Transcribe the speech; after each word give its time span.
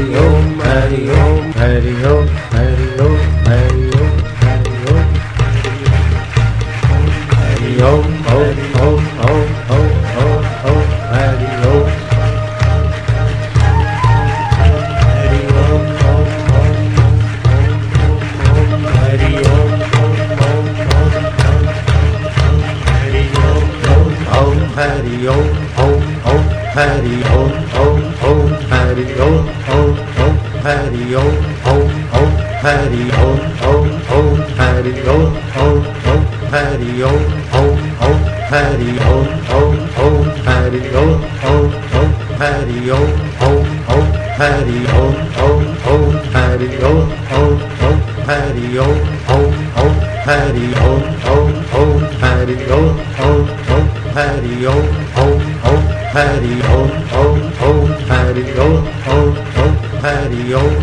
Hari 0.00 0.16
Om, 0.16 0.60
Hari 0.60 1.10
Om, 1.10 1.52
Hari 1.52 1.94
Om, 2.04 2.28
Hari 2.52 2.84
Om. 2.84 2.89
Harry, 30.90 31.14
oh, 31.14 31.22
oh, 31.66 31.86
oh, 32.12 32.26
Harry, 32.58 33.06
oh, 33.12 33.38
oh, 33.62 33.86
oh, 34.10 34.34
Harry, 34.56 34.92
oh, 35.06 35.30
oh, 35.54 35.78
oh, 36.02 36.24
Harry, 36.50 36.90
oh, 36.98 37.22
oh, 37.46 37.70
oh, 38.00 38.18
Harry, 38.50 38.90
oh, 38.98 39.22
oh, 39.46 39.78
oh, 39.96 40.26
Harry, 40.42 40.82
oh, 40.90 41.14
oh, 41.30 41.62
oh, 41.70 42.10
Harry, 42.34 42.90
oh, 42.90 43.06
oh, 43.38 43.62
oh, 43.88 44.04
Harry, 44.34 44.80
oh, 44.90 45.14
oh, 45.30 45.62
oh, 45.80 46.18
Harry, 46.26 46.76
oh, 46.80 47.06
oh, 47.06 47.54
oh, 47.70 47.94
Harry, 48.26 48.66
oh, 49.14 49.30
oh, 49.30 49.46
oh, 49.60 49.94
Harry, 50.50 50.66
oh, 50.66 50.96
oh, 51.30 51.54
oh, 51.70 52.06
Harry, 52.10 52.66
oh, 52.66 52.98
oh, 53.16 53.46
oh, 53.68 53.86
Harry, 54.10 54.66
oh, 54.66 54.82
oh, 55.14 55.38
oh, 55.62 55.78
Harry, 56.10 56.54
oh, 56.64 56.90
oh, 57.12 57.38
oh, 57.60 57.86
Harry, 58.08 58.44
oh, 58.58 58.82
oh, 59.06 59.30
oh, 59.56 59.72
Harry, 60.00 60.54
oh. 60.54 60.79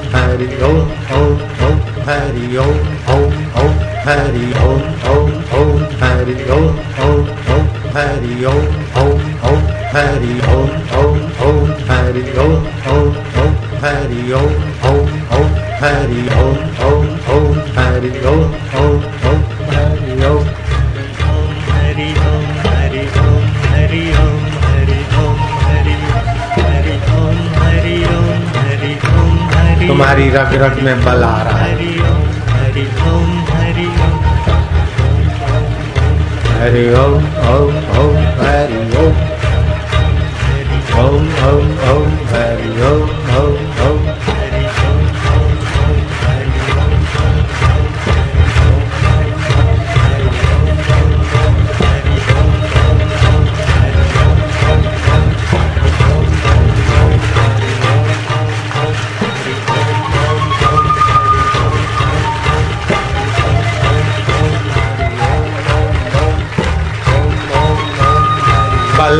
Om 0.05 0.85
Om 1.15 1.39
Om 1.61 1.77
Hari 2.05 2.57
Om 2.57 2.77
Om 3.07 3.33
Om 3.61 3.94
Om 4.05 4.81
Om 5.09 5.29
Om 5.59 5.79
Hari 5.99 6.33
Om 6.55 6.75
Om 7.03 7.29
Om 7.53 7.69
Hari 7.93 8.35
Om 8.49 8.67
Om 9.01 9.21
Om 9.49 9.63
Hari 9.93 10.35
Om 10.55 10.67
Om 10.97 11.15
Om 11.45 11.71
Hari 11.87 12.21
Om 12.43 12.67
Om 12.91 13.15
Om 13.43 13.55
Hari 13.83 14.21
Om 14.39 14.53
Om 14.89 15.09
Om 15.37 15.49
Hari 15.81 16.21
Om 16.35 16.59
Om 16.89 17.07
Om 17.37 17.57
Hari 17.77 18.11
Om 18.33 18.43
Om 18.81 19.07
Om 19.29 19.41
Hari 19.71 20.19
Om 20.27 20.45
Hari 21.71 21.97
Om 22.05 22.45
Hari 22.75 23.09
Om 23.23 23.49
Hari 23.71 24.03
Om 24.21 24.45
Hari 24.67 24.99
Om 25.23 25.41
Hari 25.65 25.97
Hari 26.59 26.95
Om 27.15 27.41
Hari 27.57 27.97
Om 28.13 28.45
Hari 28.59 28.93
Om 29.15 29.35
Hari 29.55 29.87
तुम्हारी 29.87 30.29
रग 30.37 30.55
रग 30.65 30.83
में 30.83 30.95
बल 31.05 31.23
आ 31.23 31.41
रहा 31.41 31.57
है 31.57 31.73
हरि 31.73 31.99
ओम 32.11 32.31
हरि 32.53 32.87
ओम 33.09 33.44
Howdy 36.65 36.87
ho, 36.87 37.19
ho, 37.45 37.57
ho, 37.93 38.03
howdy 38.41 38.79
ho. 38.93 39.03
Ho, 40.95 41.05
ho, 41.41 41.51
ho, 41.83 41.95
howdy 42.31 42.69
ho, 42.79 42.93
ho, 43.29 43.43
ho. 43.77 44.04
কাল 69.05 69.19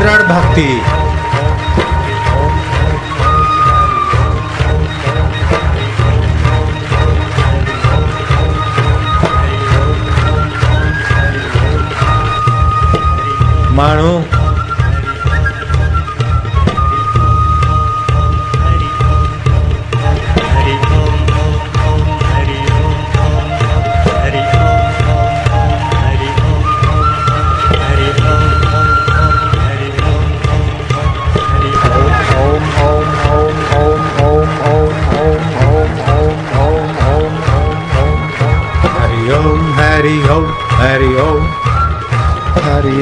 द्रढ़ 0.00 0.22
भक्ति 0.28 0.99
माण्हू 13.79 14.19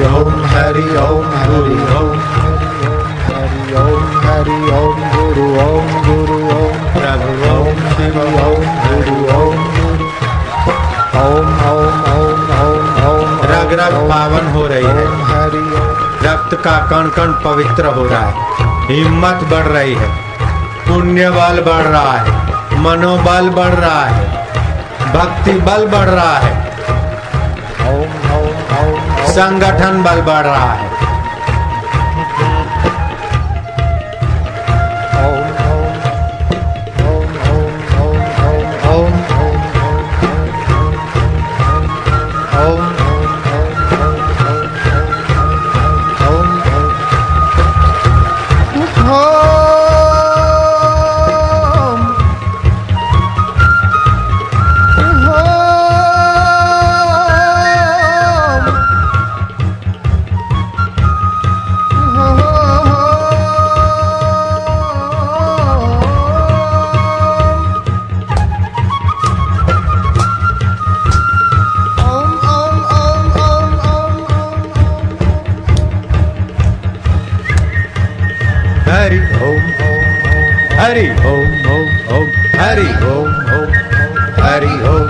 ओम 0.03 0.39
हो 14.49 14.67
रही 14.67 14.85
है। 14.85 15.23
हरि 15.23 15.71
रक्त 16.27 16.53
का 16.53 16.87
कण 16.91 17.09
कण 17.09 17.31
पवित्र 17.31 17.85
हो 17.85 18.05
रहा 18.05 18.19
है। 18.19 18.33
हिम्मत 18.87 19.39
बढ़ 19.51 19.63
रही 19.63 19.95
है। 19.95 20.09
पुण्य 20.87 21.29
बल 21.29 21.61
बढ़ 21.61 21.83
रहा 21.83 22.11
है। 22.11 22.31
मनोबल 22.79 23.49
बढ़ 23.49 23.73
रहा 23.73 24.05
है। 24.05 24.47
भक्ति 25.13 25.51
बल 25.51 25.87
बढ़ 25.87 26.09
रहा 26.09 26.37
है। 26.37 26.68
संगठन 29.29 30.01
बल 30.03 30.21
बढ़ 30.21 30.45
रहा 30.45 30.73
है। 30.73 31.08
Hari 78.89 79.21
Om, 79.37 79.61
Hari 80.73 81.13
Om, 81.21 81.45
Om, 82.09 82.27
Hari 82.57 82.89
Om, 83.05 83.29
Om, 83.53 83.69
Hari 84.41 84.73
Om. 84.81 85.08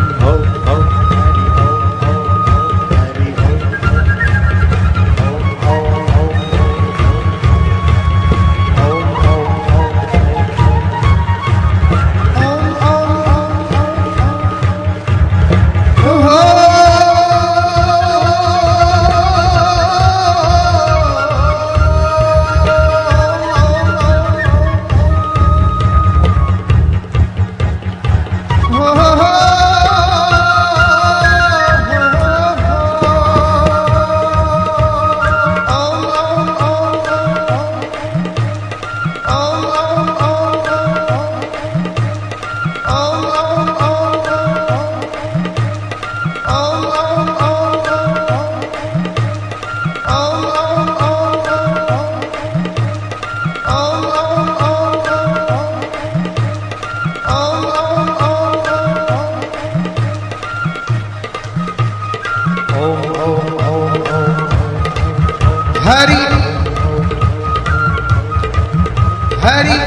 Hari 69.50 69.78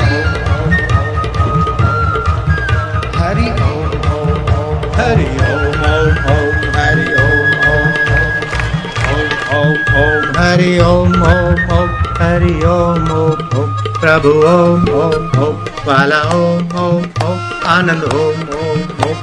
Hari 3.17 3.45
Hari 3.45 3.51
Om 3.67 3.93
Om 4.15 4.41
Om 4.61 4.81
Hari 4.97 5.27
Om 5.51 5.77
Om 7.73 7.93
Om 9.59 9.77
Om 10.01 10.25
Hari 10.39 10.73
Om 10.87 11.15
Om 11.29 11.61
Om 11.77 11.93
Hari 12.23 12.53
Om 12.73 13.07
Om 13.19 13.45
Om 13.61 13.71
प्रभु 14.01 14.33
ओम 14.55 14.91
ओम 15.03 15.39
ओम 15.45 15.55
बाला 15.87 16.21
ओम 16.41 16.77
ओम 16.85 17.07
ओम 17.29 17.39
आनंद 17.77 18.05
ओम 18.21 18.43
ओम 18.59 18.81
ओम 19.07 19.17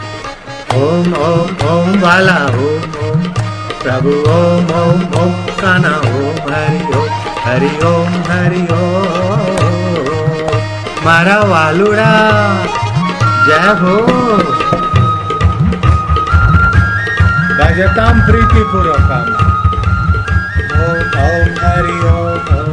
ओम 0.80 1.14
ओम 1.28 1.68
ओम 1.72 2.02
बाला 2.02 2.38
ओम 2.66 3.00
ओम 3.08 3.32
प्रभु 3.84 4.16
ओम 4.38 4.72
ओम 4.84 5.04
ओम 5.22 5.34
काना 5.62 5.96
ओम 6.14 6.54
हरि 6.54 6.82
ओम 7.00 7.12
हरि 7.48 7.78
ओम 7.92 8.22
हरि 8.32 8.68
ओम 8.78 9.19
मारा 11.06 11.38
वालुड़ा। 11.40 12.12
जय 13.46 13.68
हो। 13.81 13.96
भजताम 17.60 18.22
प्रीतिपूर्वकम 18.22 19.28
ओम 20.81 21.00
ओम 21.25 21.50
हरि 21.63 21.98
ओम। 22.10 22.69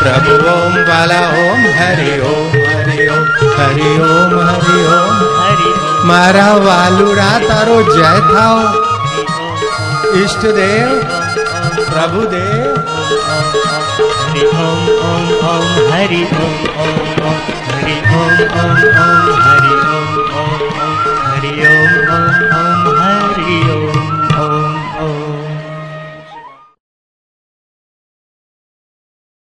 प्रभु 0.00 0.34
ओम 0.50 0.74
बाला 0.84 1.18
ओम, 1.40 1.64
हरि 1.78 2.12
ओम 2.28 2.52
हरि 2.68 3.08
ओम 3.08 3.24
हरि 3.56 3.88
ओम 4.04 4.30
हरि 4.48 4.78
ओम। 4.92 5.18
हरि 5.40 5.72
ओम 5.72 6.06
मारा 6.08 6.46
वालुड़ा 6.66 7.28
तारो 7.38 7.76
जय 7.96 8.20
थाओ। 8.30 8.60
इष्ट 10.22 10.46
देव, 10.58 10.88
प्रभु 11.90 12.22
देव। 12.34 12.70
हरि 14.20 14.46
ओम 14.46 14.82
ओम 15.10 15.28
ओम, 15.50 15.68
हरि 15.92 16.22
ओम 16.34 16.56
ओम 16.82 16.98
ओम, 17.28 17.38
हरि 17.72 17.98
ओम 18.16 19.69